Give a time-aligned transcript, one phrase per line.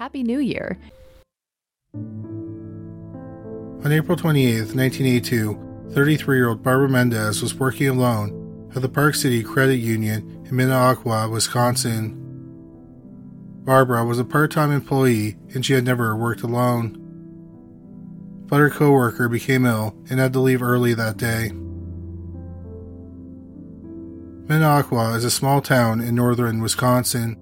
[0.00, 0.78] Happy New Year.
[3.84, 9.14] On April 28, 1982, 33 year old Barbara Mendez was working alone at the Park
[9.14, 12.16] City Credit Union in Minocqua, Wisconsin.
[13.66, 16.96] Barbara was a part time employee and she had never worked alone.
[18.46, 21.50] But her coworker became ill and had to leave early that day.
[24.46, 27.36] Minocqua is a small town in northern Wisconsin.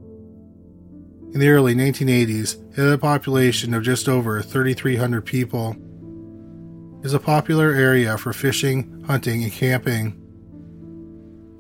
[1.33, 5.77] In the early 1980s, it had a population of just over 3,300 people.
[7.00, 10.19] It is a popular area for fishing, hunting, and camping.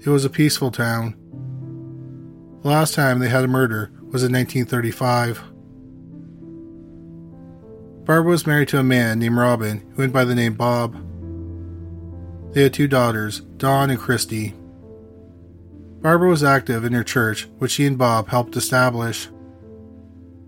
[0.00, 1.16] It was a peaceful town.
[2.62, 5.42] The last time they had a murder was in 1935.
[8.04, 10.96] Barbara was married to a man named Robin who went by the name Bob.
[12.54, 14.54] They had two daughters, Dawn and Christy.
[16.00, 19.28] Barbara was active in her church, which she and Bob helped establish.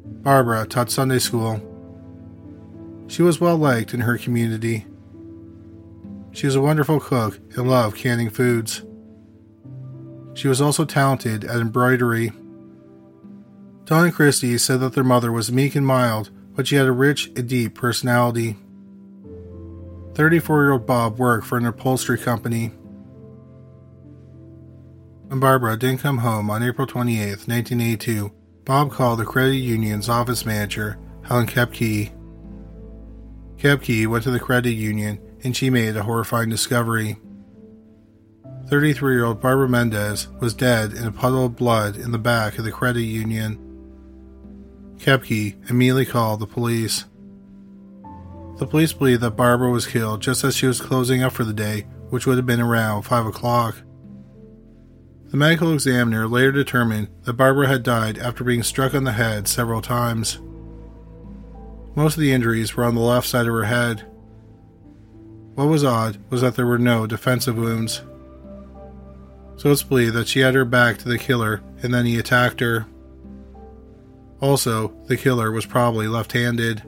[0.04, 1.60] Barbara taught Sunday school.
[3.08, 4.86] She was well liked in her community.
[6.32, 8.84] She was a wonderful cook and loved canning foods.
[10.34, 12.32] She was also talented at embroidery.
[13.84, 16.92] Dawn and Christy said that their mother was meek and mild, but she had a
[16.92, 18.56] rich and deep personality.
[20.14, 22.68] 34 year old Bob worked for an upholstery company.
[25.28, 28.32] When Barbara didn't come home on April 28, 1982,
[28.64, 32.12] Bob called the credit union's office manager, Helen Kepke.
[33.56, 37.16] Kepke went to the credit union and she made a horrifying discovery.
[38.68, 42.58] 33 year old Barbara Mendez was dead in a puddle of blood in the back
[42.58, 43.58] of the credit union.
[44.98, 47.06] Kepke immediately called the police.
[48.58, 51.54] The police believe that Barbara was killed just as she was closing up for the
[51.54, 53.76] day, which would have been around 5 o'clock.
[55.30, 59.46] The medical examiner later determined that Barbara had died after being struck on the head
[59.46, 60.40] several times.
[61.94, 64.04] Most of the injuries were on the left side of her head.
[65.54, 68.02] What was odd was that there were no defensive wounds.
[69.56, 72.60] So it's believed that she had her back to the killer and then he attacked
[72.60, 72.86] her.
[74.40, 76.82] Also, the killer was probably left handed.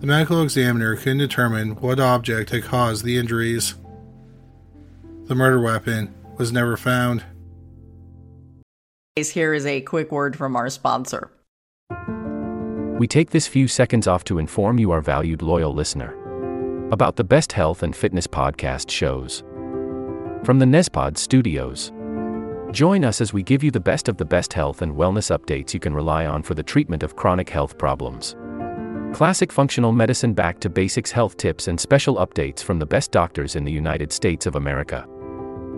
[0.00, 3.74] The medical examiner couldn't determine what object had caused the injuries.
[5.30, 7.22] The murder weapon was never found.
[9.14, 11.30] Here is a quick word from our sponsor.
[12.98, 16.16] We take this few seconds off to inform you, our valued loyal listener,
[16.90, 19.44] about the best health and fitness podcast shows
[20.42, 21.92] from the Nezpod studios.
[22.72, 25.72] Join us as we give you the best of the best health and wellness updates
[25.72, 28.34] you can rely on for the treatment of chronic health problems.
[29.14, 33.54] Classic functional medicine back to basics health tips and special updates from the best doctors
[33.54, 35.06] in the United States of America.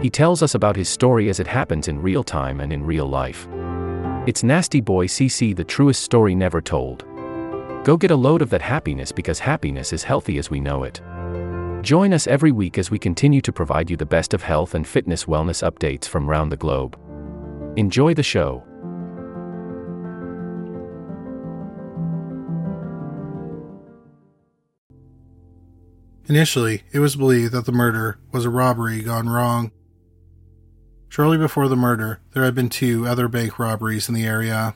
[0.00, 3.06] He tells us about his story as it happens in real time and in real
[3.06, 3.48] life.
[4.28, 7.04] It's Nasty Boy CC, the truest story never told.
[7.82, 11.00] Go get a load of that happiness because happiness is healthy as we know it.
[11.82, 14.86] Join us every week as we continue to provide you the best of health and
[14.86, 16.96] fitness wellness updates from around the globe.
[17.76, 18.62] Enjoy the show.
[26.28, 29.72] Initially, it was believed that the murder was a robbery gone wrong.
[31.08, 34.74] Shortly before the murder, there had been two other bank robberies in the area.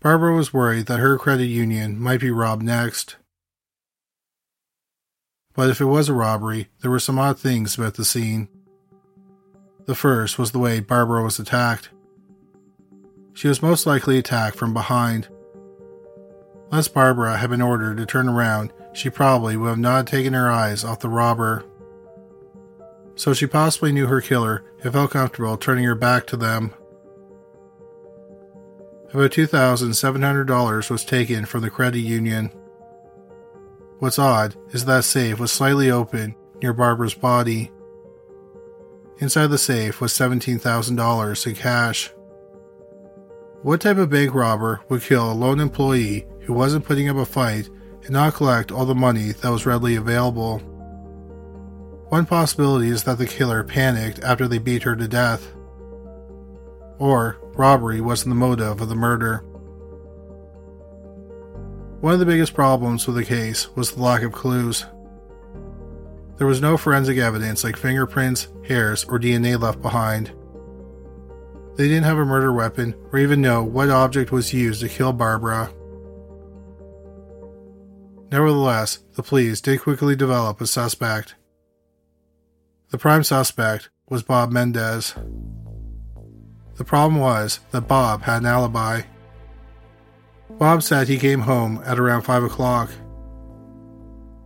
[0.00, 3.16] Barbara was worried that her credit union might be robbed next.
[5.54, 8.48] But if it was a robbery, there were some odd things about the scene.
[9.86, 11.88] The first was the way Barbara was attacked.
[13.32, 15.28] She was most likely attacked from behind.
[16.70, 20.32] Unless Barbara had been ordered to turn around, she probably would not have not taken
[20.32, 21.64] her eyes off the robber.
[23.16, 26.74] So she possibly knew her killer and felt comfortable turning her back to them.
[29.12, 32.50] About $2,700 was taken from the credit union.
[34.00, 37.70] What's odd is that safe was slightly open near Barbara's body.
[39.18, 42.12] Inside the safe was $17,000 in cash.
[43.62, 47.24] What type of bank robber would kill a lone employee who wasn't putting up a
[47.24, 47.70] fight
[48.02, 50.60] and not collect all the money that was readily available?
[52.14, 55.52] One possibility is that the killer panicked after they beat her to death.
[57.00, 59.38] Or robbery wasn't the motive of the murder.
[61.98, 64.86] One of the biggest problems with the case was the lack of clues.
[66.36, 70.30] There was no forensic evidence like fingerprints, hairs, or DNA left behind.
[71.74, 75.12] They didn't have a murder weapon or even know what object was used to kill
[75.12, 75.68] Barbara.
[78.30, 81.34] Nevertheless, the police did quickly develop a suspect.
[82.94, 85.16] The prime suspect was Bob Mendez.
[86.76, 89.02] The problem was that Bob had an alibi.
[90.48, 92.92] Bob said he came home at around 5 o'clock.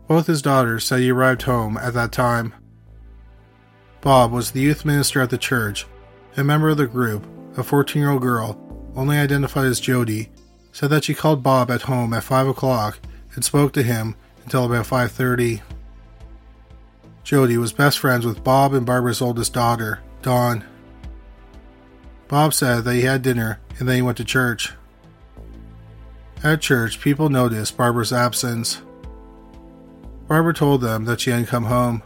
[0.07, 2.55] Both his daughters said he arrived home at that time.
[4.01, 5.85] Bob was the youth minister at the church.
[6.39, 7.27] A member of the group,
[7.59, 8.59] a 14 year old girl,
[8.97, 10.31] only identified as Jody,
[10.73, 12.99] said that she called Bob at home at 5 o'clock
[13.35, 14.17] and spoke to him
[14.47, 15.61] until about 5:30.
[17.29, 20.65] Jody was best friends with Bob and Barbara's oldest daughter, Dawn.
[22.27, 24.73] Bob said that he had dinner and then he went to church.
[26.43, 28.81] At church, people noticed Barbara's absence.
[30.27, 32.03] Barbara told them that she hadn't come home.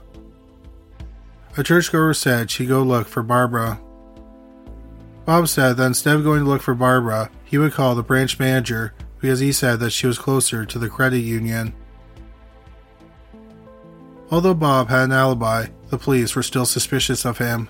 [1.57, 3.81] A churchgoer said she'd go look for Barbara.
[5.25, 8.41] Bob said that instead of going to look for Barbara, he would call the branch
[8.41, 11.75] manager because he said that she was closer to the credit union.
[14.33, 17.69] Although Bob had an alibi, the police were still suspicious of him.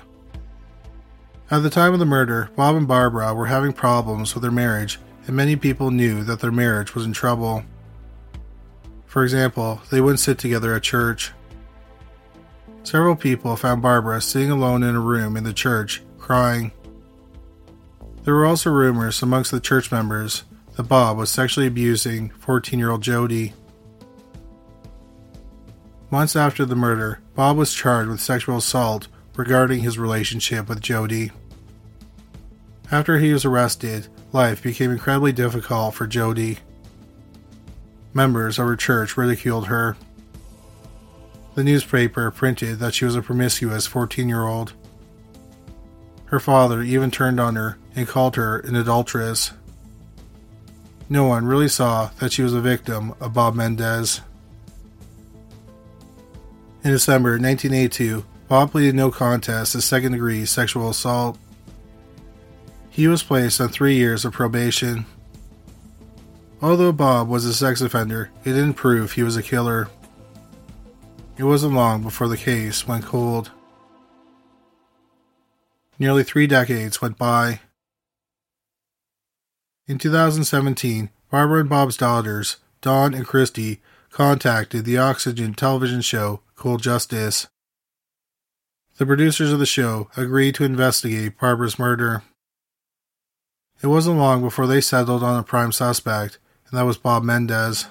[1.50, 5.00] At the time of the murder, Bob and Barbara were having problems with their marriage,
[5.26, 7.64] and many people knew that their marriage was in trouble.
[9.06, 11.32] For example, they wouldn't sit together at church.
[12.85, 16.70] Several people found Barbara sitting alone in a room in the church, crying.
[18.23, 20.44] There were also rumors amongst the church members
[20.76, 23.53] that Bob was sexually abusing 14 year old Jody.
[26.12, 31.33] Months after the murder, Bob was charged with sexual assault regarding his relationship with Jody.
[32.90, 36.59] After he was arrested, life became incredibly difficult for Jody.
[38.12, 39.97] Members of her church ridiculed her.
[41.54, 44.75] The newspaper printed that she was a promiscuous 14 year old.
[46.26, 49.52] Her father even turned on her and called her an adulteress.
[51.09, 54.21] No one really saw that she was a victim of Bob Mendez.
[56.84, 61.38] In December 1982, Bob pleaded no contest to second degree sexual assault.
[62.90, 65.06] He was placed on three years of probation.
[66.60, 69.90] Although Bob was a sex offender, it didn't prove he was a killer.
[71.36, 73.52] It wasn't long before the case went cold.
[76.00, 77.60] Nearly three decades went by.
[79.86, 86.81] In 2017, Barbara and Bob's daughters, Dawn and Christy, contacted the Oxygen television show Cold
[86.81, 87.49] Justice.
[88.97, 92.23] The producers of the show agreed to investigate Barbara's murder.
[93.83, 96.38] It wasn't long before they settled on a prime suspect,
[96.71, 97.88] and that was Bob Mendez.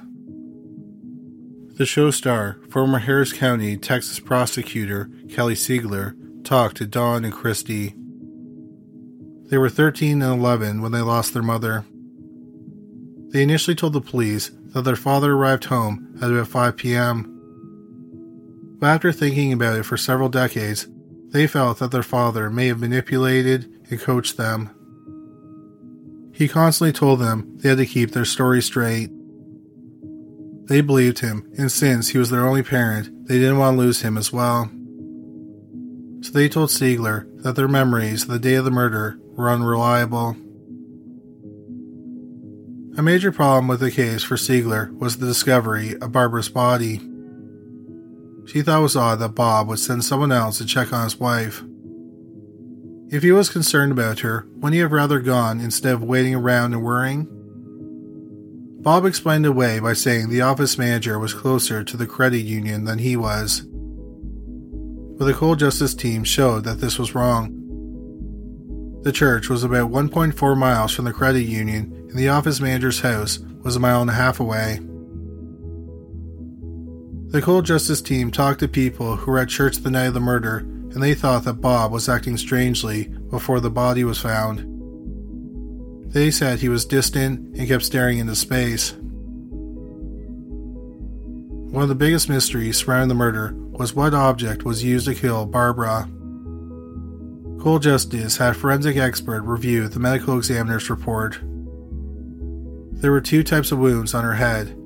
[1.76, 7.94] The show star, former Harris County, Texas prosecutor Kelly Siegler, talked to Dawn and Christy.
[9.50, 11.84] They were 13 and 11 when they lost their mother.
[13.32, 17.31] They initially told the police that their father arrived home at about 5 p.m.
[18.82, 20.88] But after thinking about it for several decades,
[21.30, 24.72] they felt that their father may have manipulated and coached them.
[26.34, 29.12] He constantly told them they had to keep their story straight.
[30.66, 34.02] They believed him, and since he was their only parent, they didn't want to lose
[34.02, 34.66] him as well.
[36.22, 40.36] So they told Siegler that their memories of the day of the murder were unreliable.
[42.98, 47.00] A major problem with the case for Siegler was the discovery of Barbara's body.
[48.52, 51.18] She thought it was odd that Bob would send someone else to check on his
[51.18, 51.64] wife.
[53.10, 56.74] If he was concerned about her, wouldn't he have rather gone instead of waiting around
[56.74, 57.30] and worrying?
[58.82, 63.00] Bob explained away by saying the office manager was closer to the credit union than
[63.00, 63.62] he was.
[65.18, 67.58] But the cold justice team showed that this was wrong.
[69.04, 73.40] The church was about 1.4 miles from the credit union, and the office manager's house
[73.64, 74.82] was a mile and a half away.
[77.32, 80.20] The cold justice team talked to people who were at church the night of the
[80.20, 84.68] murder, and they thought that Bob was acting strangely before the body was found.
[86.12, 88.92] They said he was distant and kept staring into space.
[91.72, 95.46] One of the biggest mysteries surrounding the murder was what object was used to kill
[95.46, 96.10] Barbara.
[97.62, 101.40] Cold Justice had a forensic expert review the medical examiner's report.
[103.00, 104.78] There were two types of wounds on her head.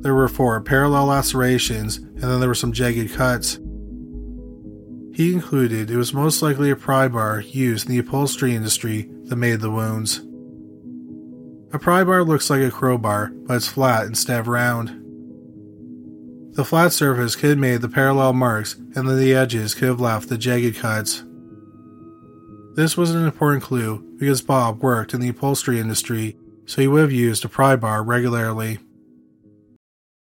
[0.00, 3.58] There were four parallel lacerations, and then there were some jagged cuts.
[5.12, 9.36] He concluded it was most likely a pry bar used in the upholstery industry that
[9.36, 10.22] made the wounds.
[11.72, 14.96] A pry bar looks like a crowbar, but it's flat instead of round.
[16.54, 20.00] The flat surface could have made the parallel marks, and then the edges could have
[20.00, 21.24] left the jagged cuts.
[22.74, 27.02] This was an important clue because Bob worked in the upholstery industry, so he would
[27.02, 28.78] have used a pry bar regularly.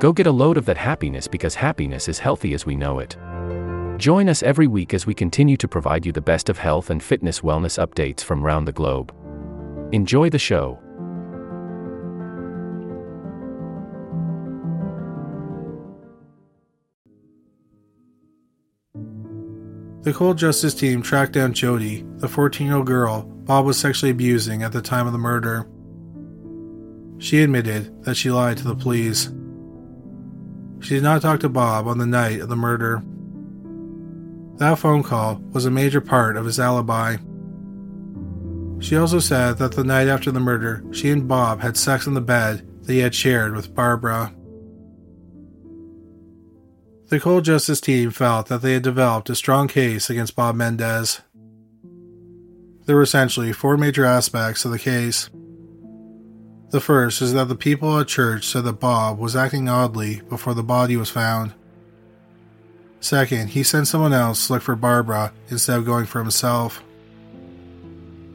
[0.00, 3.18] Go get a load of that happiness because happiness is healthy as we know it.
[3.98, 7.02] Join us every week as we continue to provide you the best of health and
[7.02, 9.14] fitness wellness updates from around the globe.
[9.92, 10.78] Enjoy the show.
[20.00, 24.12] The cold justice team tracked down Jody, the 14 year old girl Bob was sexually
[24.12, 25.68] abusing at the time of the murder.
[27.18, 29.30] She admitted that she lied to the police.
[30.80, 33.02] She did not talk to Bob on the night of the murder.
[34.56, 37.16] That phone call was a major part of his alibi.
[38.80, 42.14] She also said that the night after the murder, she and Bob had sex in
[42.14, 44.34] the bed that he had shared with Barbara.
[47.08, 51.20] The cold justice team felt that they had developed a strong case against Bob Mendez.
[52.86, 55.28] There were essentially four major aspects of the case.
[56.70, 60.54] The first is that the people at church said that Bob was acting oddly before
[60.54, 61.52] the body was found.
[63.00, 66.84] Second, he sent someone else to look for Barbara instead of going for himself.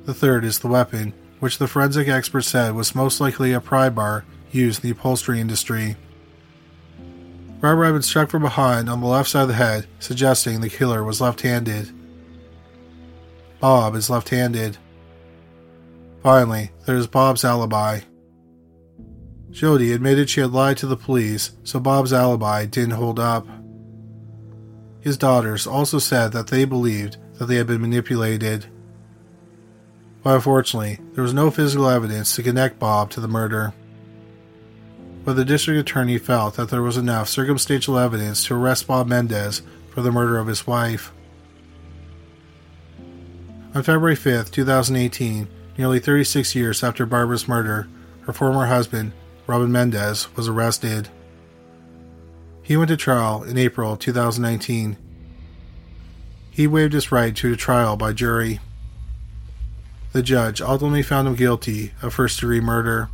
[0.04, 3.90] The third is the weapon, which the forensic expert said was most likely a pry
[3.90, 5.96] bar used in the upholstery industry.
[7.62, 10.70] Barbara had been struck from behind on the left side of the head, suggesting the
[10.70, 11.90] killer was left handed.
[13.62, 14.78] Bob is left handed.
[16.22, 18.02] Finally, there is Bob's alibi.
[19.56, 23.48] Jody admitted she had lied to the police, so Bob's alibi didn't hold up.
[25.00, 28.66] His daughters also said that they believed that they had been manipulated.
[30.24, 33.74] But unfortunately, there was no physical evidence to connect Bob to the murder.
[35.24, 39.62] But the district attorney felt that there was enough circumstantial evidence to arrest Bob Mendez
[39.90, 41.14] for the murder of his wife.
[43.74, 45.48] On February 5, 2018,
[45.78, 47.88] nearly 36 years after Barbara's murder,
[48.24, 49.14] her former husband,
[49.48, 51.10] Robin Mendez, was arrested.
[52.64, 54.98] He went to trial in April 2019.
[56.50, 58.60] He waived his right to a trial by jury.
[60.14, 63.10] The judge ultimately found him guilty of first degree murder.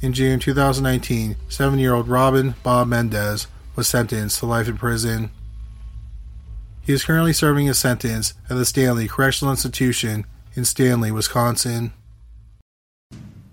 [0.00, 3.46] In June 2019, seven year old Robin Bob Mendez
[3.76, 5.30] was sentenced to life in prison.
[6.80, 10.24] He is currently serving his sentence at the Stanley Correctional Institution
[10.54, 11.92] in Stanley, Wisconsin.